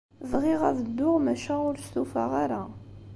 Bɣiɣ 0.31 0.61
ad 0.69 0.77
dduɣ, 0.85 1.15
maca 1.25 1.55
ur 1.67 1.75
stufaɣ 1.85 2.31
ara. 2.43 2.63